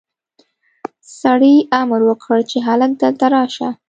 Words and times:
سړي 1.19 1.55
امر 1.81 2.01
وکړ 2.09 2.37
چې 2.49 2.57
هلک 2.67 2.91
دلته 3.01 3.25
راشه. 3.35 3.69